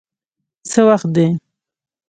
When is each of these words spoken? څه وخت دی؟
څه 0.71 0.81
وخت 0.87 1.07
دی؟ 1.15 1.27